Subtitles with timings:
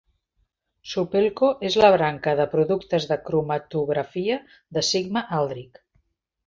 [0.93, 4.43] Supelco és la branca de productes de cromatografia
[4.79, 5.85] de Sigma-Aldrich.